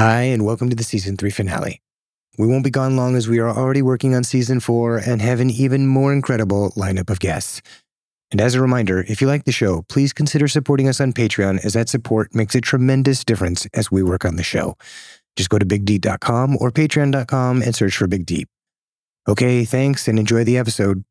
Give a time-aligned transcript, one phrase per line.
[0.00, 1.82] Hi, and welcome to the season three finale.
[2.38, 5.40] We won't be gone long as we are already working on season four and have
[5.40, 7.60] an even more incredible lineup of guests.
[8.30, 11.62] And as a reminder, if you like the show, please consider supporting us on Patreon
[11.66, 14.74] as that support makes a tremendous difference as we work on the show.
[15.36, 18.48] Just go to bigdeep.com or patreon.com and search for Big Deep.
[19.28, 21.04] Okay, thanks and enjoy the episode.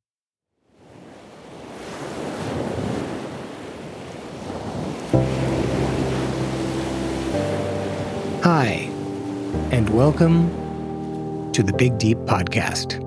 [9.79, 12.99] And welcome to the Big Deep Podcast.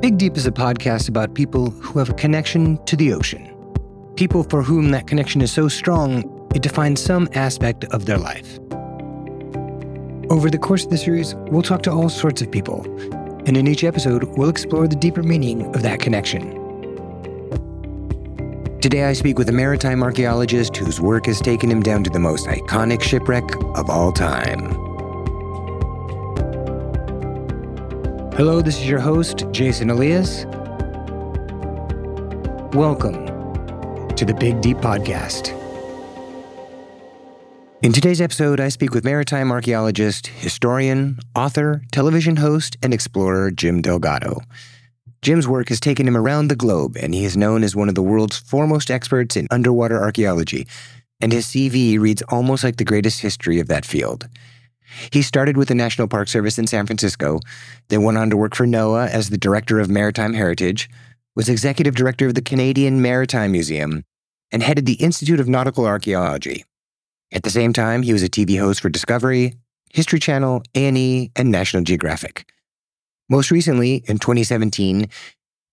[0.00, 3.54] Big Deep is a podcast about people who have a connection to the ocean.
[4.16, 8.58] People for whom that connection is so strong, it defines some aspect of their life.
[10.30, 12.82] Over the course of the series, we'll talk to all sorts of people,
[13.44, 16.52] and in each episode, we'll explore the deeper meaning of that connection.
[18.80, 22.18] Today, I speak with a maritime archaeologist whose work has taken him down to the
[22.18, 24.95] most iconic shipwreck of all time.
[28.36, 30.44] Hello, this is your host, Jason Elias.
[32.74, 33.24] Welcome
[34.14, 35.56] to the Big Deep Podcast.
[37.80, 43.80] In today's episode, I speak with maritime archaeologist, historian, author, television host, and explorer Jim
[43.80, 44.42] Delgado.
[45.22, 47.94] Jim's work has taken him around the globe, and he is known as one of
[47.94, 50.66] the world's foremost experts in underwater archaeology,
[51.22, 54.28] and his CV reads almost like the greatest history of that field.
[55.10, 57.40] He started with the National Park Service in San Francisco,
[57.88, 60.88] then went on to work for NOAA as the Director of Maritime Heritage,
[61.34, 64.04] was Executive Director of the Canadian Maritime Museum,
[64.50, 66.64] and headed the Institute of Nautical Archaeology.
[67.32, 69.54] At the same time, he was a TV host for Discovery,
[69.92, 72.48] History Channel, A&E, and National Geographic.
[73.28, 75.08] Most recently, in 2017,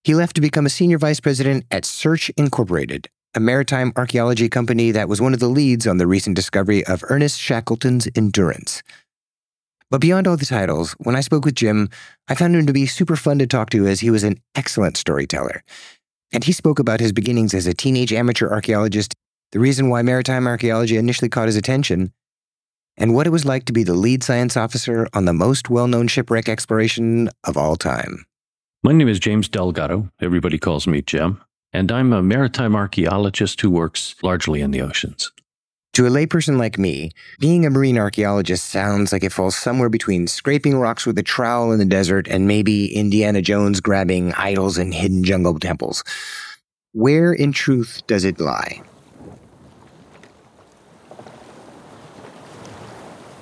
[0.02, 4.90] he left to become a senior vice president at Search Incorporated, a maritime archaeology company
[4.90, 8.82] that was one of the leads on the recent discovery of Ernest Shackleton's Endurance.
[9.94, 11.88] But beyond all the titles, when I spoke with Jim,
[12.26, 14.96] I found him to be super fun to talk to as he was an excellent
[14.96, 15.62] storyteller.
[16.32, 19.14] And he spoke about his beginnings as a teenage amateur archaeologist,
[19.52, 22.12] the reason why maritime archaeology initially caught his attention,
[22.96, 25.86] and what it was like to be the lead science officer on the most well
[25.86, 28.26] known shipwreck exploration of all time.
[28.82, 30.10] My name is James Delgado.
[30.20, 31.40] Everybody calls me Jim.
[31.72, 35.30] And I'm a maritime archaeologist who works largely in the oceans.
[35.94, 40.26] To a layperson like me, being a marine archaeologist sounds like it falls somewhere between
[40.26, 44.90] scraping rocks with a trowel in the desert and maybe Indiana Jones grabbing idols in
[44.90, 46.02] hidden jungle temples.
[46.94, 48.82] Where in truth does it lie?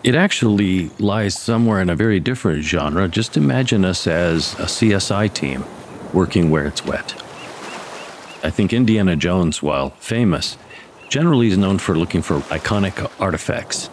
[0.04, 3.08] It actually lies somewhere in a very different genre.
[3.08, 5.64] Just imagine us as a CSI team
[6.12, 7.14] working where it's wet.
[8.44, 10.58] I think Indiana Jones, while famous,
[11.12, 13.90] generally is known for looking for iconic artifacts.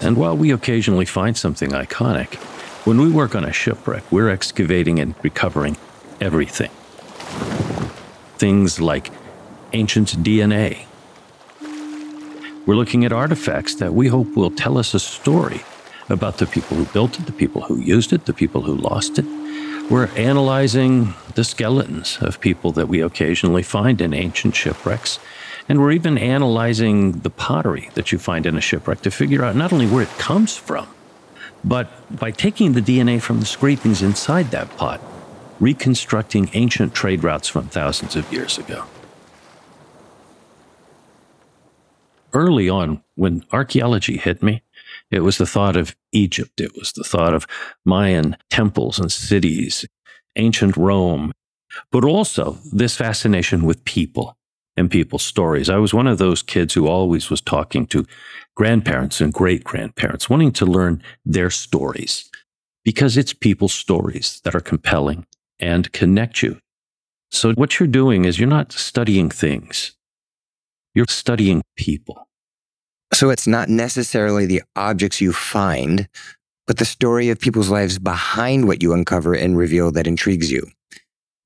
[0.00, 2.36] And while we occasionally find something iconic,
[2.86, 5.76] when we work on a shipwreck, we're excavating and recovering
[6.20, 6.70] everything.
[8.38, 9.10] Things like
[9.72, 10.84] ancient DNA,
[12.64, 15.62] we're looking at artifacts that we hope will tell us a story
[16.08, 19.18] about the people who built it, the people who used it, the people who lost
[19.18, 19.26] it.
[19.90, 25.18] We're analyzing the skeletons of people that we occasionally find in ancient shipwrecks.
[25.68, 29.56] And we're even analyzing the pottery that you find in a shipwreck to figure out
[29.56, 30.88] not only where it comes from,
[31.64, 35.00] but by taking the DNA from the scrapings inside that pot,
[35.60, 38.84] reconstructing ancient trade routes from thousands of years ago.
[42.32, 44.62] early on, when archaeology hit me,
[45.10, 46.60] it was the thought of Egypt.
[46.60, 47.46] It was the thought of
[47.84, 49.86] Mayan temples and cities,
[50.36, 51.32] ancient Rome,
[51.90, 54.36] but also this fascination with people
[54.76, 55.68] and people's stories.
[55.68, 58.06] I was one of those kids who always was talking to
[58.54, 62.30] grandparents and great grandparents, wanting to learn their stories
[62.84, 65.26] because it's people's stories that are compelling
[65.60, 66.58] and connect you.
[67.30, 69.92] So, what you're doing is you're not studying things,
[70.94, 72.26] you're studying people.
[73.14, 76.08] So it's not necessarily the objects you find,
[76.66, 80.66] but the story of people's lives behind what you uncover and reveal that intrigues you,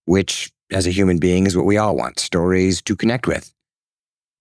[0.05, 3.53] which, as a human being, is what we all want stories to connect with.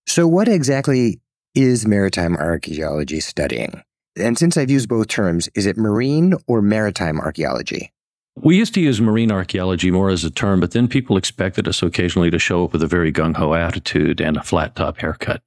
[0.08, 1.20] So, what exactly
[1.56, 3.82] is maritime archaeology studying?
[4.18, 7.92] And since I've used both terms, is it marine or maritime archaeology?
[8.38, 11.82] We used to use marine archaeology more as a term, but then people expected us
[11.82, 15.42] occasionally to show up with a very gung ho attitude and a flat top haircut.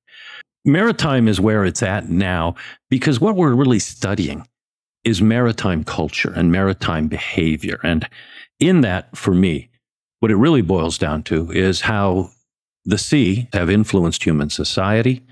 [0.65, 2.55] Maritime is where it's at now
[2.91, 4.47] because what we're really studying
[5.05, 7.79] is maritime culture and maritime behavior.
[7.83, 8.09] And
[8.59, 9.68] in that, for me,
[10.21, 12.31] what it really boils down to is how
[12.85, 15.23] the sea have influenced human society,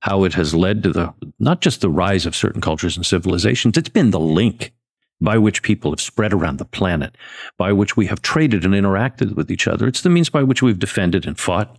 [0.00, 3.76] how it has led to the not just the rise of certain cultures and civilizations,
[3.76, 4.72] it's been the link
[5.20, 7.16] by which people have spread around the planet,
[7.56, 9.86] by which we have traded and interacted with each other.
[9.86, 11.78] It's the means by which we've defended and fought.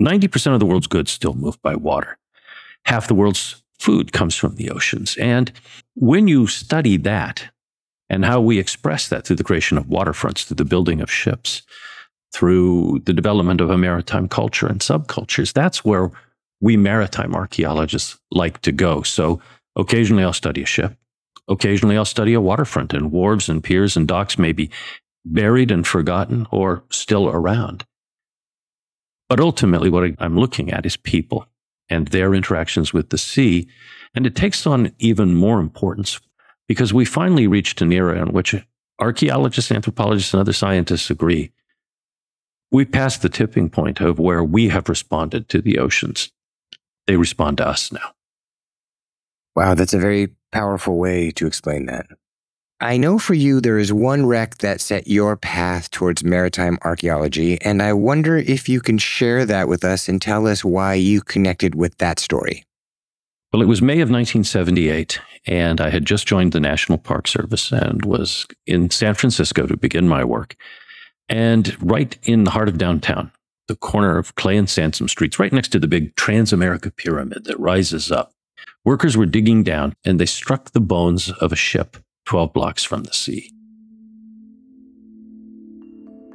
[0.00, 2.18] 90% of the world's goods still move by water.
[2.86, 5.16] Half the world's food comes from the oceans.
[5.18, 5.52] And
[5.94, 7.50] when you study that
[8.10, 11.62] and how we express that through the creation of waterfronts, through the building of ships,
[12.32, 16.10] through the development of a maritime culture and subcultures, that's where
[16.60, 19.02] we maritime archaeologists like to go.
[19.02, 19.40] So
[19.76, 20.96] occasionally I'll study a ship.
[21.48, 24.70] Occasionally I'll study a waterfront and wharves and piers and docks may be
[25.24, 27.84] buried and forgotten or still around.
[29.28, 31.46] But ultimately, what I'm looking at is people
[31.88, 33.68] and their interactions with the sea.
[34.12, 36.20] And it takes on even more importance
[36.70, 38.54] because we finally reached an era in which
[39.00, 41.50] archaeologists, anthropologists, and other scientists agree
[42.70, 46.30] we passed the tipping point of where we have responded to the oceans.
[47.08, 48.12] They respond to us now.
[49.56, 52.06] Wow, that's a very powerful way to explain that.
[52.80, 57.60] I know for you there is one wreck that set your path towards maritime archaeology,
[57.62, 61.20] and I wonder if you can share that with us and tell us why you
[61.20, 62.64] connected with that story.
[63.52, 67.72] Well, it was May of 1978, and I had just joined the National Park Service
[67.72, 70.54] and was in San Francisco to begin my work.
[71.28, 73.32] And right in the heart of downtown,
[73.66, 77.58] the corner of Clay and Sansome Streets, right next to the big Transamerica Pyramid that
[77.58, 78.32] rises up,
[78.84, 83.02] workers were digging down and they struck the bones of a ship 12 blocks from
[83.02, 83.50] the sea.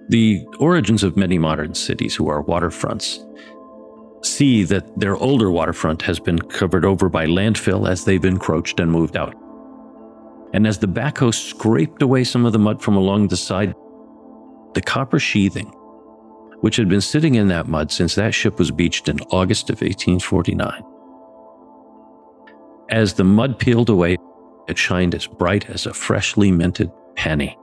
[0.10, 3.20] The origins of many modern cities who are waterfronts
[4.26, 8.92] see that their older waterfront has been covered over by landfill as they've encroached and
[8.92, 9.36] moved out.
[10.54, 13.74] And as the backhoe scraped away some of the mud from along the side,
[14.74, 15.68] the copper sheathing,
[16.62, 19.82] which had been sitting in that mud since that ship was beached in August of
[19.82, 20.82] 1849.
[22.90, 24.18] As the mud peeled away,
[24.68, 27.58] it shined as bright as a freshly minted penny,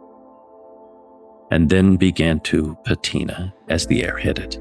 [1.50, 4.58] and then began to patina as the air hit it.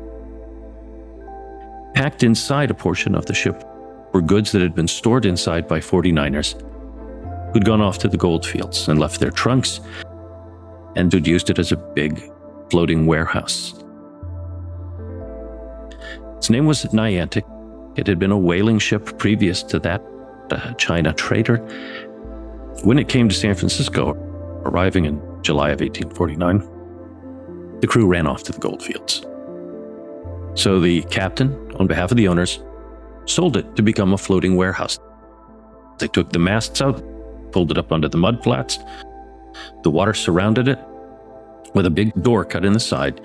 [1.93, 3.63] Packed inside a portion of the ship
[4.13, 6.61] were goods that had been stored inside by 49ers
[7.53, 9.81] who'd gone off to the goldfields and left their trunks
[10.95, 12.21] and who'd used it as a big
[12.69, 13.73] floating warehouse.
[16.37, 17.43] Its name was Niantic.
[17.97, 20.01] It had been a whaling ship previous to that,
[20.49, 21.57] a China trader.
[22.83, 24.13] When it came to San Francisco,
[24.63, 29.25] arriving in July of 1849, the crew ran off to the goldfields.
[30.53, 32.63] So the captain, on behalf of the owners,
[33.25, 34.99] sold it to become a floating warehouse.
[35.99, 37.03] They took the masts out,
[37.51, 38.77] pulled it up onto the mud flats.
[39.83, 40.79] The water surrounded it,
[41.73, 43.21] with a big door cut in the side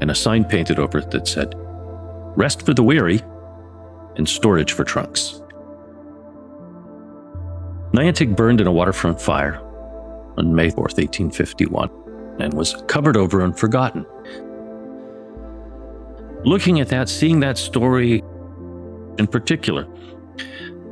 [0.00, 1.54] and a sign painted over it that said,
[2.36, 3.20] Rest for the weary
[4.16, 5.40] and storage for trunks.
[7.92, 9.58] Niantic burned in a waterfront fire
[10.36, 11.90] on May 4th, 1851,
[12.40, 14.06] and was covered over and forgotten.
[16.44, 18.22] Looking at that, seeing that story
[19.18, 19.86] in particular,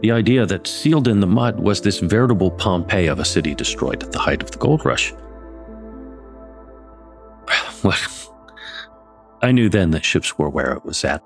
[0.02, 4.02] the idea that sealed in the mud was this veritable Pompeii of a city destroyed
[4.02, 5.12] at the height of the gold rush
[7.82, 7.94] well,
[9.42, 11.22] I knew then that ships were where it was at.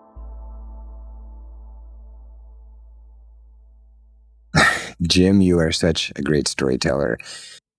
[5.03, 7.19] Jim, you are such a great storyteller.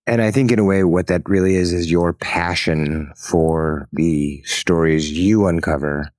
[0.05, 4.43] And I think, in a way, what that really is is your passion for the
[4.43, 6.11] stories you uncover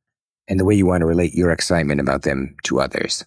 [0.48, 3.24] and the way you want to relate your excitement about them to others.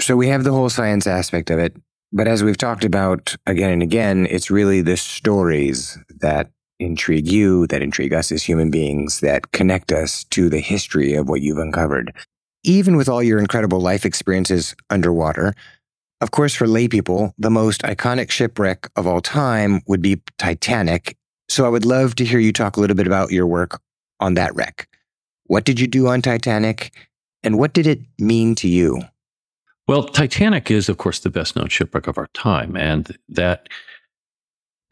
[0.00, 1.76] So we have the whole science aspect of it.
[2.12, 7.66] But as we've talked about again and again, it's really the stories that intrigue you,
[7.66, 11.58] that intrigue us as human beings, that connect us to the history of what you've
[11.58, 12.14] uncovered.
[12.64, 15.54] Even with all your incredible life experiences underwater,
[16.20, 21.16] of course, for laypeople, the most iconic shipwreck of all time would be Titanic.
[21.48, 23.80] So I would love to hear you talk a little bit about your work
[24.18, 24.88] on that wreck.
[25.48, 26.92] What did you do on Titanic,
[27.42, 29.02] and what did it mean to you?
[29.86, 33.70] Well, Titanic is, of course, the best known shipwreck of our time, and that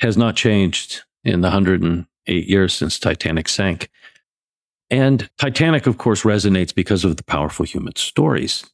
[0.00, 3.90] has not changed in the 108 years since Titanic sank.
[4.88, 8.64] And Titanic, of course, resonates because of the powerful human stories.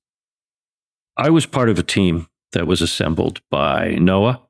[1.16, 4.40] I was part of a team that was assembled by NOAA,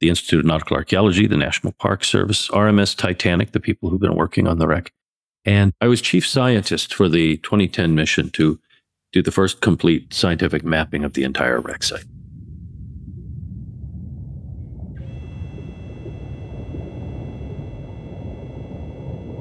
[0.00, 4.16] the Institute of Nautical Archaeology, the National Park Service, RMS Titanic, the people who've been
[4.16, 4.90] working on the wreck.
[5.44, 8.60] And I was chief scientist for the 2010 mission to
[9.12, 12.04] do the first complete scientific mapping of the entire wreck site.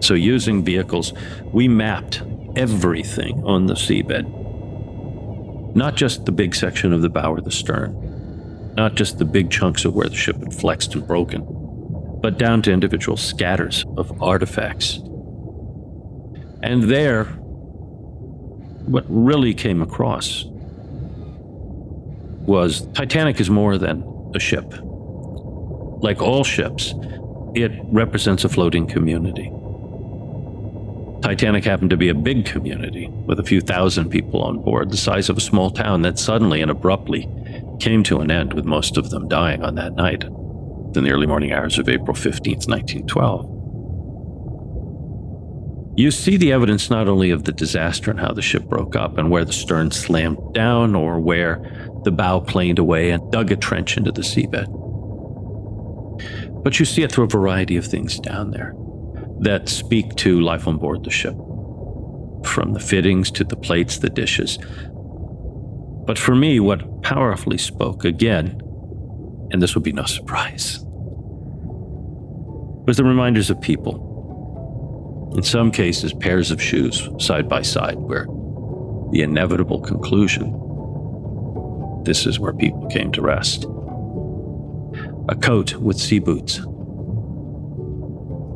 [0.01, 1.13] So, using vehicles,
[1.53, 2.23] we mapped
[2.55, 4.25] everything on the seabed.
[5.75, 9.51] Not just the big section of the bow or the stern, not just the big
[9.51, 11.45] chunks of where the ship had flexed and broken,
[12.21, 14.99] but down to individual scatters of artifacts.
[16.63, 17.25] And there,
[18.85, 20.45] what really came across
[22.45, 24.03] was Titanic is more than
[24.35, 24.73] a ship.
[26.01, 26.93] Like all ships,
[27.53, 29.51] it represents a floating community.
[31.21, 34.97] Titanic happened to be a big community with a few thousand people on board, the
[34.97, 37.29] size of a small town that suddenly and abruptly
[37.79, 41.27] came to an end, with most of them dying on that night in the early
[41.27, 43.50] morning hours of April 15th, 1912.
[46.01, 49.19] You see the evidence not only of the disaster and how the ship broke up
[49.19, 51.61] and where the stern slammed down or where
[52.05, 54.65] the bow planed away and dug a trench into the seabed,
[56.63, 58.73] but you see it through a variety of things down there
[59.41, 61.35] that speak to life on board the ship,
[62.45, 64.57] from the fittings to the plates, the dishes.
[66.07, 68.59] But for me, what powerfully spoke again,
[69.51, 70.79] and this would be no surprise,
[72.87, 74.10] was the reminders of people.
[75.35, 78.25] In some cases, pairs of shoes side by side, where
[79.11, 80.57] the inevitable conclusion
[82.03, 83.65] this is where people came to rest.
[85.29, 86.59] A coat with sea boots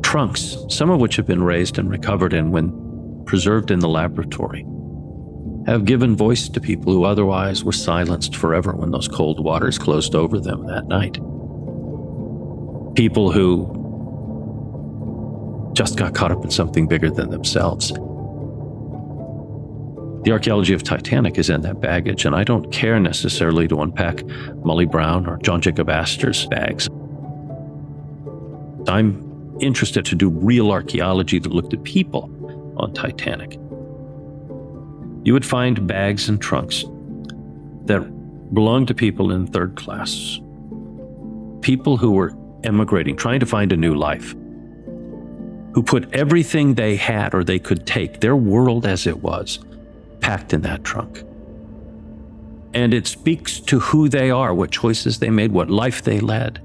[0.02, 4.64] trunks, some of which have been raised and recovered and, when preserved in the laboratory,
[5.66, 10.14] have given voice to people who otherwise were silenced forever when those cold waters closed
[10.14, 11.14] over them that night.
[12.94, 13.64] People who
[15.76, 17.92] just got caught up in something bigger than themselves.
[20.24, 24.24] The archaeology of Titanic is in that baggage, and I don't care necessarily to unpack
[24.64, 26.88] Molly Brown or John Jacob Astor's bags.
[28.88, 32.32] I'm interested to do real archaeology that looked at people
[32.78, 33.52] on Titanic,
[35.24, 36.84] you would find bags and trunks
[37.86, 38.00] that
[38.52, 40.40] belonged to people in third class,
[41.62, 42.32] people who were
[42.64, 44.34] emigrating, trying to find a new life,
[45.76, 49.58] who put everything they had or they could take, their world as it was,
[50.20, 51.22] packed in that trunk.
[52.72, 56.62] And it speaks to who they are, what choices they made, what life they led.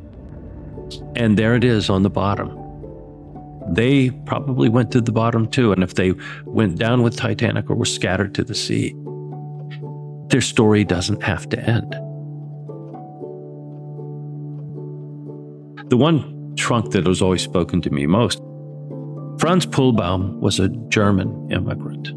[1.17, 2.57] And there it is on the bottom
[3.67, 5.71] they probably went to the bottom too.
[5.71, 6.13] And if they
[6.45, 8.95] went down with Titanic or were scattered to the sea,
[10.27, 11.91] their story doesn't have to end.
[15.89, 18.40] The one trunk that has always spoken to me most
[19.41, 22.09] Franz Pulbaum was a German immigrant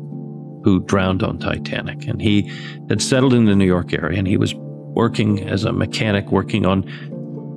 [0.62, 2.07] who drowned on Titanic.
[2.07, 2.52] And he
[2.90, 6.66] had settled in the New York area and he was working as a mechanic, working
[6.66, 6.83] on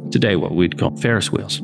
[0.09, 1.61] today what we'd call Ferris wheels.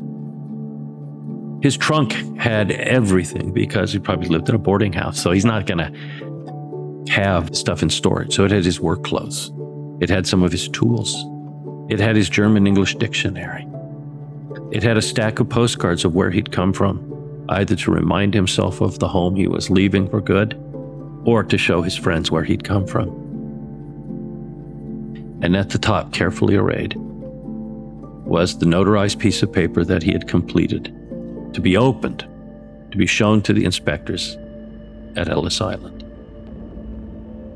[1.62, 5.18] His trunk had everything because he probably lived in a boarding house.
[5.18, 8.34] So he's not going to have stuff in storage.
[8.34, 9.50] So it had his work clothes,
[10.02, 11.16] it had some of his tools,
[11.88, 13.66] it had his German English dictionary,
[14.72, 17.13] it had a stack of postcards of where he'd come from,
[17.48, 20.54] either to remind himself of the home he was leaving for good
[21.24, 23.08] or to show his friends where he'd come from.
[25.42, 30.28] And at the top, carefully arrayed, was the notarized piece of paper that he had
[30.28, 30.84] completed
[31.52, 32.26] to be opened,
[32.90, 34.36] to be shown to the inspectors
[35.16, 36.04] at Ellis Island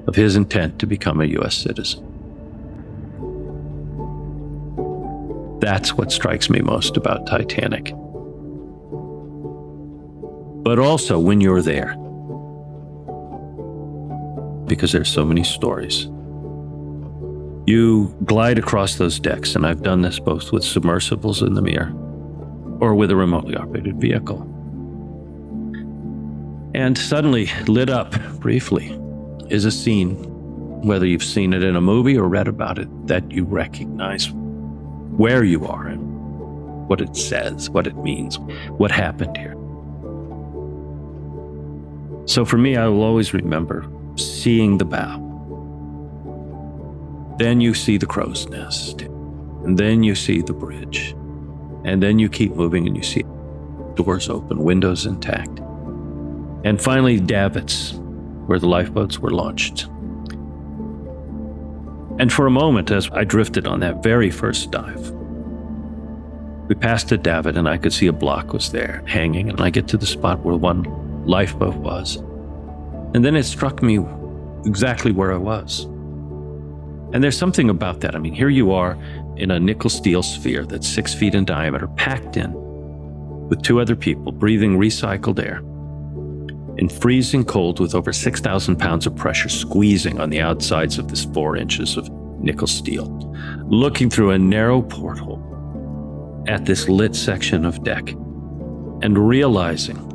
[0.09, 1.55] of his intent to become a U.S.
[1.55, 2.03] citizen.
[5.61, 7.93] That's what strikes me most about Titanic.
[10.69, 11.97] But also when you're there,
[14.67, 16.11] because there's so many stories.
[17.67, 21.95] You glide across those decks, and I've done this both with submersibles in the Mir
[22.83, 24.43] or with a remotely operated vehicle.
[26.75, 28.95] And suddenly, lit up briefly,
[29.49, 30.17] is a scene,
[30.83, 34.29] whether you've seen it in a movie or read about it, that you recognize
[35.17, 38.39] where you are and what it says, what it means,
[38.77, 39.58] what happened here.
[42.29, 45.25] So for me, I will always remember seeing the bow.
[47.39, 51.17] Then you see the crow's nest, and then you see the bridge.
[51.85, 53.25] And then you keep moving and you see
[53.95, 55.59] doors open, windows intact.
[56.65, 57.93] And finally, davits,
[58.45, 59.85] where the lifeboats were launched.
[62.19, 65.13] And for a moment, as I drifted on that very first dive,
[66.69, 69.71] we passed a davit and I could see a block was there hanging, and I
[69.71, 72.17] get to the spot where one lifeboat was.
[73.15, 74.05] And then it struck me
[74.65, 75.85] exactly where I was.
[77.13, 78.15] And there's something about that.
[78.15, 78.99] I mean, here you are
[79.37, 82.53] in a nickel steel sphere that's six feet in diameter, packed in
[83.49, 85.63] with two other people breathing recycled air.
[86.79, 91.25] in freezing cold with over 6,000 pounds of pressure squeezing on the outsides of this
[91.25, 92.09] four inches of
[92.41, 93.07] nickel steel,
[93.67, 95.43] looking through a narrow porthole
[96.47, 98.11] at this lit section of deck
[99.03, 100.08] and realizing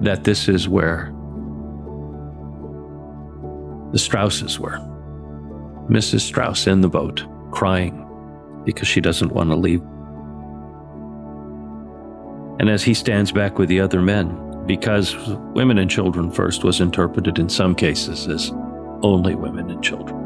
[0.00, 1.12] that this is where
[3.92, 4.78] the Strauses were.
[5.88, 6.20] Mrs.
[6.20, 8.04] Straus in the boat, crying
[8.64, 9.80] because she doesn't want to leave.
[12.60, 14.36] And as he stands back with the other men,
[14.66, 15.16] because
[15.54, 18.50] women and children first was interpreted in some cases as
[19.02, 20.16] only women and children.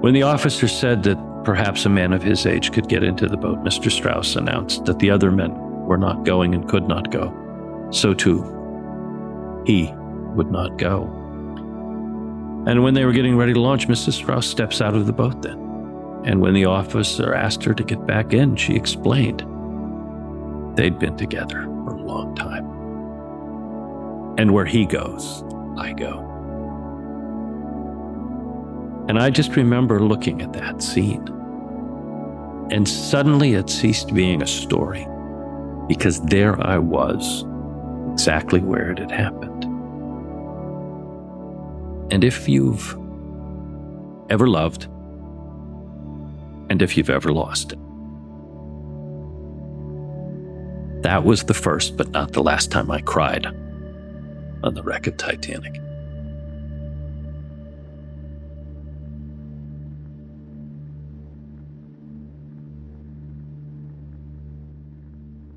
[0.00, 3.36] When the officer said that perhaps a man of his age could get into the
[3.36, 3.90] boat, Mr.
[3.90, 5.54] Straus announced that the other men
[5.86, 7.34] were not going and could not go.
[7.90, 8.42] So too,
[9.66, 9.92] he
[10.34, 11.04] would not go.
[12.66, 14.12] And when they were getting ready to launch, Mrs.
[14.12, 15.58] Straus steps out of the boat then.
[16.24, 19.40] And when the officer asked her to get back in, she explained
[20.76, 22.66] they'd been together for a long time.
[24.38, 25.42] And where he goes,
[25.78, 26.26] I go.
[29.08, 31.26] And I just remember looking at that scene.
[32.70, 35.06] And suddenly it ceased being a story
[35.88, 37.44] because there I was,
[38.12, 39.64] exactly where it had happened.
[42.12, 42.96] And if you've
[44.30, 44.84] ever loved,
[46.68, 47.78] and if you've ever lost it,
[51.02, 55.16] that was the first but not the last time I cried on the wreck of
[55.16, 55.80] Titanic.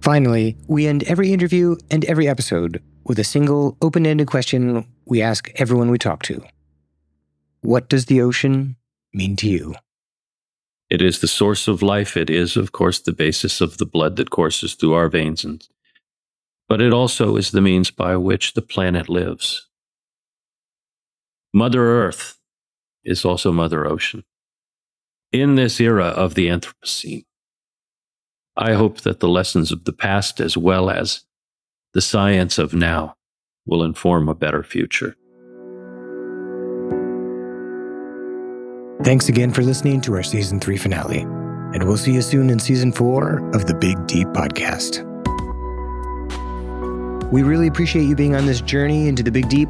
[0.03, 5.22] Finally, we end every interview and every episode with a single open ended question we
[5.22, 6.43] ask everyone we talk to
[7.62, 8.75] What does the ocean
[9.13, 9.75] mean to you?
[10.89, 12.17] It is the source of life.
[12.17, 15.65] It is, of course, the basis of the blood that courses through our veins and
[16.67, 19.69] but it also is the means by which the planet lives.
[21.53, 22.39] Mother Earth
[23.05, 24.25] is also Mother Ocean.
[25.31, 27.24] In this era of the Anthropocene,
[28.55, 31.22] I hope that the lessons of the past as well as
[31.93, 33.15] the science of now
[33.65, 35.15] will inform a better future.
[39.04, 42.60] Thanks again for listening to our season three finale, and we'll see you soon in
[42.60, 45.04] season four of the Big Deep Podcast.
[47.32, 49.69] We really appreciate you being on this journey into the Big Deep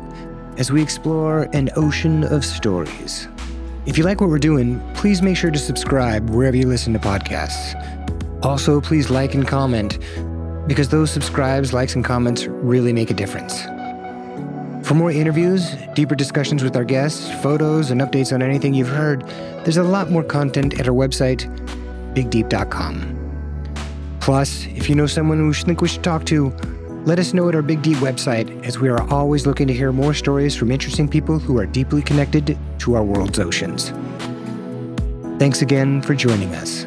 [0.58, 3.30] as we explore an ocean of stories.
[3.86, 7.00] If you like what we're doing, please make sure to subscribe wherever you listen to
[7.00, 8.03] podcasts.
[8.44, 9.98] Also, please like and comment
[10.68, 13.64] because those subscribes, likes, and comments really make a difference.
[14.86, 19.24] For more interviews, deeper discussions with our guests, photos, and updates on anything you've heard,
[19.64, 21.48] there's a lot more content at our website,
[22.14, 23.20] bigdeep.com.
[24.20, 26.54] Plus, if you know someone who you think we should talk to,
[27.06, 29.92] let us know at our Big Deep website, as we are always looking to hear
[29.92, 33.90] more stories from interesting people who are deeply connected to our world's oceans.
[35.40, 36.86] Thanks again for joining us.